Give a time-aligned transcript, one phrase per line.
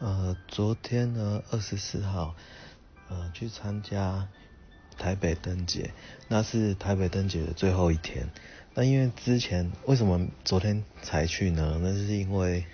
[0.00, 2.34] 呃，昨天呢，二十四号，
[3.10, 4.26] 呃，去参加
[4.96, 5.92] 台北灯节，
[6.26, 8.26] 那是台北灯节的最后一天。
[8.72, 11.78] 那因为之前为什么昨天才去呢？
[11.82, 12.64] 那是因为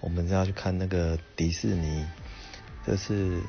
[0.00, 2.06] 我们是要去看那个迪士尼，
[2.86, 3.42] 这是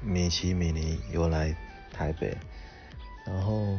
[0.00, 1.52] 米奇米妮有来
[1.92, 2.38] 台北，
[3.26, 3.76] 然后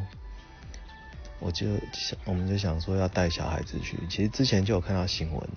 [1.39, 3.97] 我就想，我们就想说要带小孩子去。
[4.09, 5.49] 其实之前就有看到新闻，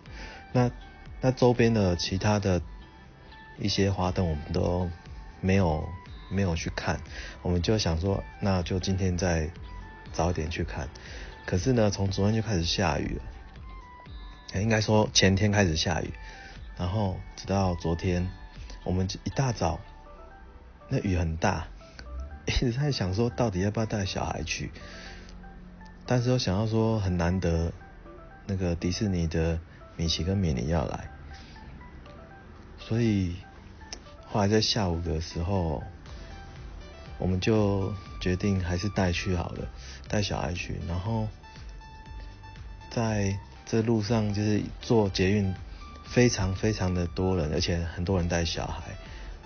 [0.52, 0.70] 那
[1.20, 2.62] 那周边的其他的。
[3.60, 4.90] 一些花灯我们都
[5.40, 5.86] 没有
[6.30, 7.00] 没有去看，
[7.42, 9.50] 我们就想说，那就今天再
[10.12, 10.88] 早一点去看。
[11.44, 13.20] 可是呢，从昨天就开始下雨
[14.54, 16.12] 了，应该说前天开始下雨，
[16.78, 18.30] 然后直到昨天，
[18.84, 19.80] 我们一大早
[20.88, 21.66] 那雨很大，
[22.46, 24.70] 一直在想说到底要不要带小孩去，
[26.06, 27.72] 但是又想到说很难得
[28.46, 29.58] 那个迪士尼的
[29.96, 31.10] 米奇跟米妮要来，
[32.78, 33.36] 所以。
[34.32, 35.82] 后来在下午的时候，
[37.18, 39.68] 我们就决定还是带去好了，
[40.08, 40.78] 带小孩去。
[40.86, 41.26] 然后
[42.90, 43.36] 在
[43.66, 45.52] 这路上就是坐捷运，
[46.04, 48.96] 非常非常的多人，而且很多人带小孩。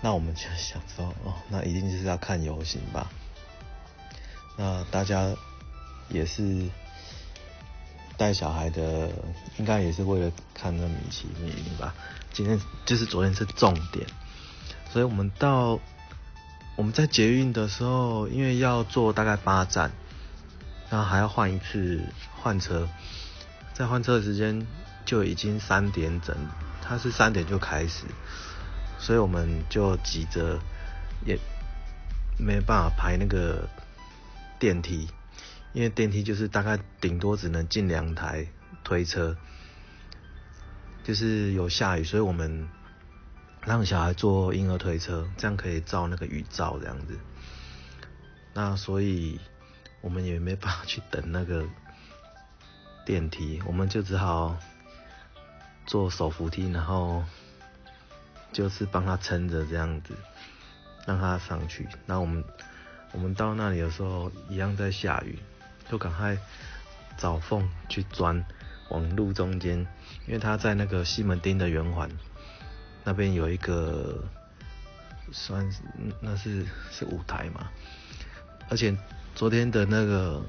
[0.01, 3.09] 那我们就想说，哦，那一定就是要看游行吧？
[4.55, 5.33] 那大家
[6.09, 6.69] 也是
[8.17, 9.09] 带小孩的，
[9.57, 11.95] 应该也是为了看那米奇米妮吧？
[12.31, 14.05] 今天就是昨天是重点。
[14.95, 15.77] 所以我们到
[16.77, 19.91] 我们在捷运的时候，因为要坐大概八站，
[20.89, 22.01] 然后还要换一次
[22.37, 22.87] 换车，
[23.73, 24.65] 在换车的时间
[25.05, 26.33] 就已经三点整，
[26.81, 28.05] 它是三点就开始，
[28.97, 30.57] 所以我们就急着
[31.25, 31.37] 也
[32.39, 33.67] 没办法排那个
[34.57, 35.09] 电梯，
[35.73, 38.47] 因为电梯就是大概顶多只能进两台
[38.81, 39.35] 推车，
[41.03, 42.69] 就是有下雨，所以我们。
[43.65, 47.17] 让小孩坐婴儿推车，这样可以照那个雨照这样子。
[48.53, 49.39] 那所以
[50.01, 51.65] 我们也没办法去等那个
[53.05, 54.55] 电梯，我们就只好
[55.87, 57.23] 坐手扶梯，然后
[58.53, 60.13] 就是帮他撑着这样子，
[61.07, 61.87] 让他上去。
[62.05, 62.43] 那我们
[63.13, 65.39] 我们到那里的时候，一样在下雨，
[65.89, 66.37] 就赶快
[67.17, 68.45] 找缝去钻
[68.89, 69.79] 往路中间，
[70.27, 72.07] 因为他在那个西门町的圆环。
[73.05, 74.17] 那边有一个
[75.31, 75.79] 算是
[76.19, 77.69] 那是是舞台嘛，
[78.67, 78.97] 而且
[79.35, 80.43] 昨天的那个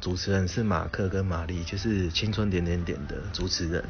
[0.00, 3.84] 主持人是马克跟玛丽，就是青春点点点的主持人。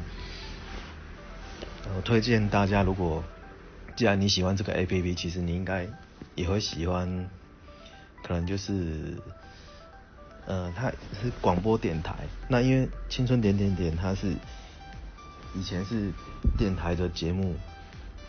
[1.95, 3.23] 我推荐大家，如果
[3.95, 5.87] 既然你喜欢这个 A P P，其实你应该
[6.35, 7.29] 也会喜欢，
[8.21, 9.15] 可能就是
[10.45, 10.89] 呃，它
[11.21, 12.13] 是广播电台。
[12.49, 14.33] 那因为青春点点点它是
[15.55, 16.11] 以前是
[16.57, 17.55] 电台的节目。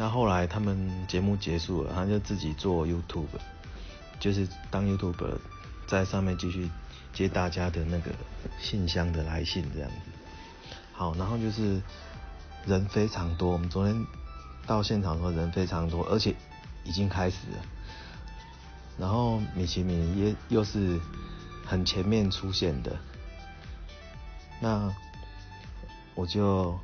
[0.01, 3.27] 那后来他们节目结束了，他就自己做 YouTube，
[4.21, 5.37] 就是当 YouTube
[5.89, 6.71] 在上面继续
[7.13, 8.13] 接大家的那个
[8.61, 9.97] 信箱的来信这样子。
[10.93, 11.83] 好，然后就是
[12.65, 14.07] 人非常多，我们昨天
[14.69, 16.33] 到现场的时候人非常多，而且
[16.85, 17.59] 已经开始了。
[18.99, 21.01] 然后米奇米也又是
[21.67, 22.97] 很前面出现的，
[24.61, 24.95] 那
[26.15, 26.79] 我就。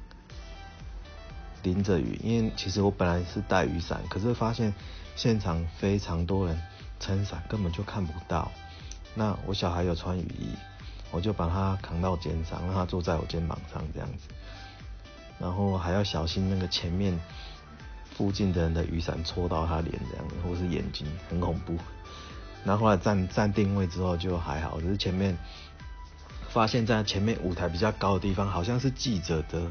[1.64, 4.72] 淋着雨，因为其实我本来是带雨伞，可是发现
[5.16, 6.56] 现场非常多人
[7.00, 8.52] 撑伞，根本就看不到。
[9.14, 10.50] 那我小孩有穿雨衣，
[11.10, 14.28] 我就把他扛到肩上，让他坐在我肩膀上这样子。
[15.40, 17.18] 然后还要小心那个前面
[18.12, 21.76] 附近的人的雨伞戳到他脸这样子，或是眼睛，很恐怖。
[22.64, 25.36] 然后后来站站定位之后就还好，只是前面
[26.50, 29.62] 发现在前面舞台比较高的地方，好像是记者的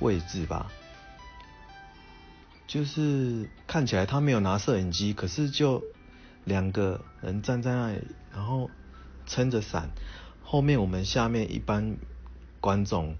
[0.00, 0.66] 位置吧。
[2.68, 5.82] 就是看起来他没有拿摄影机，可是就
[6.44, 8.70] 两个人站在那里，然后
[9.26, 9.88] 撑着伞，
[10.44, 11.96] 后面我们下面一般
[12.60, 13.16] 观众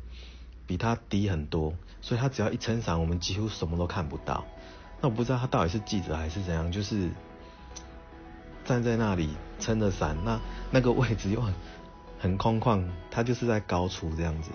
[0.66, 1.72] 比他低很多，
[2.02, 4.44] 所以他只要一撑伞，我们几乎什么都看不到。
[5.00, 7.08] 那我不知道他到底是记者还是怎样，就是
[8.66, 10.38] 站在那里撑着伞，那
[10.70, 11.54] 那个位置又很
[12.18, 14.50] 很空旷，他就是在高处这样子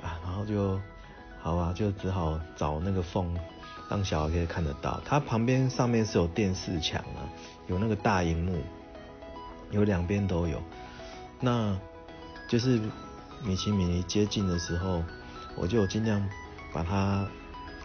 [0.00, 0.80] 啊，然后就
[1.40, 3.36] 好吧，就只好找那个缝。
[3.92, 7.28] 让小孩可以看得到，它旁边上面是有电视墙啊，
[7.66, 8.56] 有那个大荧幕，
[9.70, 10.62] 有两边都有。
[11.38, 11.76] 那
[12.48, 12.80] 就是
[13.44, 15.04] 米奇米妮接近的时候，
[15.56, 16.26] 我就尽量
[16.72, 17.26] 把它，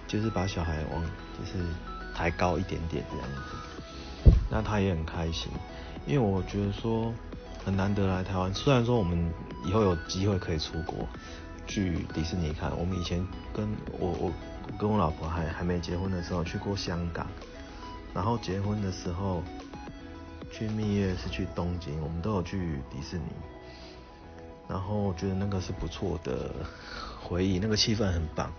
[0.07, 1.03] 就是把小孩往
[1.37, 1.65] 就是
[2.15, 4.31] 抬高一点点这样子。
[4.49, 5.51] 那他也很开心，
[6.05, 7.13] 因为我觉得说
[7.65, 9.29] 很难得来台湾，虽然说我们
[9.65, 11.05] 以后有机会可以出国
[11.67, 13.67] 去迪士尼看，我们以前跟
[13.99, 14.31] 我我。
[14.79, 17.27] 跟我老婆还还没结婚的时候去过香港，
[18.13, 19.43] 然后结婚的时候
[20.51, 23.25] 去蜜月是去东京，我们都有去迪士尼，
[24.67, 26.51] 然后我觉得那个是不错的
[27.21, 28.51] 回忆，那个气氛很棒。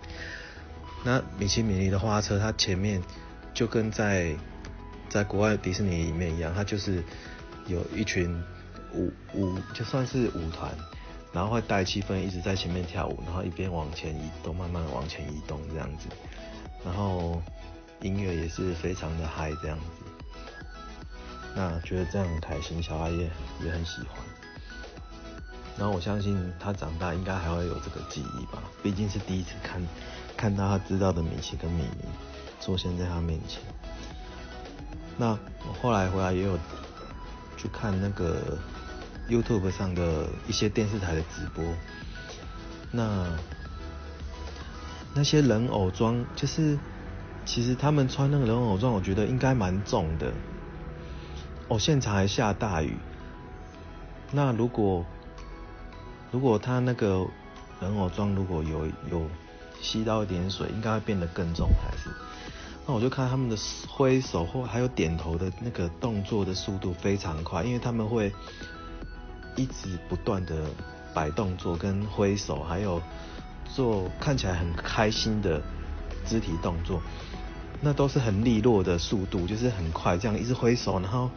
[1.03, 3.01] 那米奇米妮的花车，它前面
[3.53, 4.35] 就跟在
[5.07, 7.03] 在国外迪士尼里面一样，它就是
[7.67, 8.43] 有一群
[8.93, 10.69] 舞舞，就算是舞团。
[11.31, 16.07] 然后会带气氛，一直在前面跳舞，然后一边往前移动，慢慢往前移动这样子，
[16.83, 17.39] 然后
[18.01, 19.85] 音乐也是非常的嗨这样子，
[21.55, 23.29] 那觉得这样很开心，小孩也
[23.63, 24.17] 也很喜欢，
[25.77, 29.79] 然后我相信他长大应该还会有这个记忆吧，毕竟是第一次看
[30.35, 32.05] 看到他知道的米奇跟米妮
[32.59, 33.61] 出现在他面前，
[35.15, 35.37] 那
[35.67, 36.57] 我后来回来也有
[37.55, 38.57] 去看那个。
[39.29, 41.63] YouTube 上的一些电视台的直播，
[42.91, 43.27] 那
[45.13, 46.77] 那些人偶装，就是
[47.45, 50.33] 其实他们穿那个人偶装，我觉得应该蛮重的。
[51.67, 52.97] 哦，现场还下大雨，
[54.31, 55.05] 那如果
[56.31, 57.25] 如果他那个
[57.79, 59.29] 人偶装如果有有
[59.79, 62.09] 吸到一点水，应该会变得更重还是。
[62.87, 63.55] 那我就看他们的
[63.87, 68.33] 挥手或还有点头的那个动作的速度非常快，因为他们会。
[69.59, 70.55] 一直不断的
[71.13, 73.01] 摆动作跟挥手，还有
[73.65, 75.61] 做看起来很开心的
[76.25, 77.01] 肢体动作，
[77.81, 81.29] 那都是很利落的速度，就是很快这样一直挥手，然后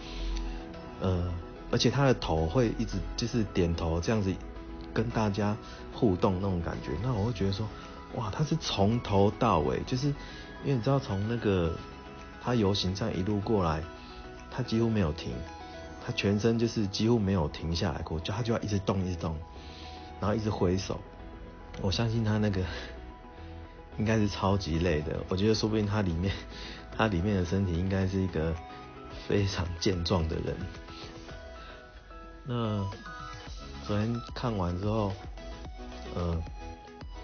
[1.00, 1.28] 呃，
[1.72, 4.32] 而且他的头会一直就是点头这样子
[4.94, 5.56] 跟大家
[5.92, 7.66] 互动那种感觉，那我会觉得说，
[8.14, 10.06] 哇，他是从头到尾，就是
[10.64, 11.76] 因为你知道从那个
[12.40, 13.82] 他游行这样一路过来，
[14.48, 15.32] 他几乎没有停。
[16.04, 19.36] 他全身就是几乎没有停下来过，就他就要一直动，一直动，
[20.20, 21.00] 然后一直挥手。
[21.80, 22.60] 我相信他那个
[23.98, 25.18] 应该是超级累的。
[25.28, 26.34] 我觉得说不定他里面
[26.96, 28.54] 他里面的身体应该是一个
[29.28, 30.56] 非常健壮的人。
[32.44, 32.84] 那
[33.86, 35.12] 昨天看完之后，
[36.16, 36.42] 呃，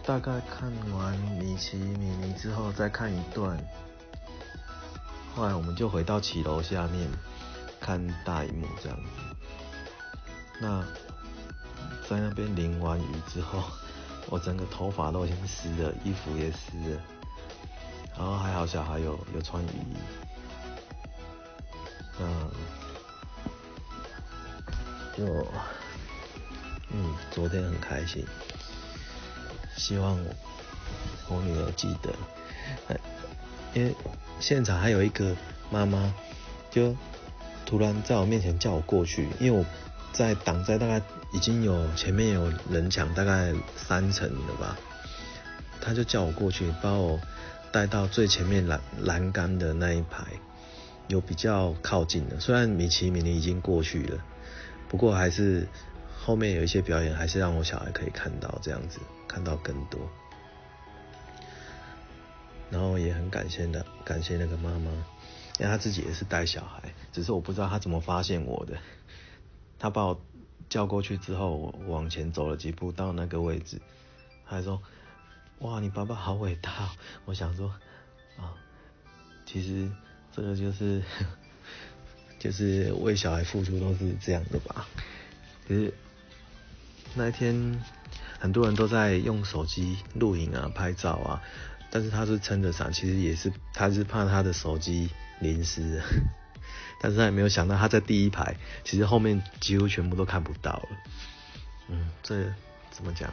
[0.04, 3.58] 大概看完米奇米妮之后再看一段，
[5.34, 7.08] 后来我们就回到骑楼下面。
[7.88, 9.02] 看大荧幕这样子，
[10.60, 10.84] 那
[12.06, 13.62] 在那边淋完雨之后，
[14.26, 17.00] 我整个头发都已经湿了，衣服也湿了，
[18.14, 19.96] 然后还好小孩有有穿雨衣，
[22.18, 22.26] 那
[25.16, 25.46] 就
[26.90, 28.22] 嗯昨天很开心，
[29.78, 30.34] 希望我
[31.30, 32.14] 我女儿记得，
[33.72, 33.94] 因为
[34.40, 35.34] 现场还有一个
[35.70, 36.12] 妈妈
[36.70, 36.94] 就。
[37.68, 39.62] 突然在我面前叫我过去，因为我
[40.10, 44.78] 在挡在大概已经有前面有人墙大概三层了吧，
[45.78, 47.20] 他就叫我过去，把我
[47.70, 50.24] 带到最前面栏栏杆的那一排，
[51.08, 52.40] 有比较靠近的。
[52.40, 54.18] 虽然米奇米妮已经过去了，
[54.88, 55.68] 不过还是
[56.18, 58.98] 后面有一些表演，还是让我小孩可以看到这样子，
[59.28, 60.00] 看到更多。
[62.70, 64.90] 然后也很感谢的，感谢那个妈妈。
[65.58, 68.78] 因为他自己也是带小孩，只是我不知道他怎么发现我的。
[69.78, 70.20] 他把我
[70.68, 73.80] 叫过去之后，我往前走了几步到那个位置，
[74.46, 74.80] 他还说
[75.60, 76.90] ：“哇，你爸爸好伟大。”
[77.26, 77.68] 我想说
[78.36, 78.54] 啊，
[79.46, 79.90] 其实
[80.32, 81.02] 这个就是
[82.38, 84.86] 就是为小孩付出都是这样的吧。
[85.66, 85.92] 可是
[87.14, 87.82] 那一天
[88.38, 91.42] 很多人都在用手机录影啊、拍照啊，
[91.90, 95.10] 但是他是撑着伞，其实也是他是怕他的手机。
[95.40, 96.02] 淋湿，
[97.00, 100.88] 但是他也没有想到他在第一排，其实后面几乎全部都看不到了。
[101.88, 102.52] 嗯，这
[102.90, 103.32] 怎么讲？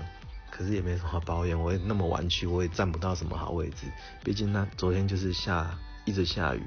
[0.52, 3.88] 可是也没什么好抱怨，我也那么晚去，我也占不到什么好位置。
[4.24, 6.64] 毕竟那昨天就是下一直下雨，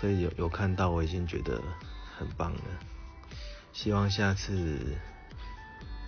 [0.00, 1.60] 所以有有看到我已经觉得
[2.16, 2.60] 很棒了。
[3.74, 4.78] 希望下次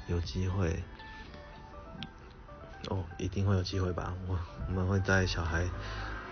[0.07, 0.83] 有机会，
[2.89, 4.15] 哦，一定会有机会吧？
[4.27, 5.69] 我我们会带小孩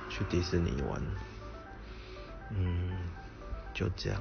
[0.08, 1.02] 去迪士尼玩。
[2.56, 2.90] 嗯，
[3.72, 4.20] 就这样。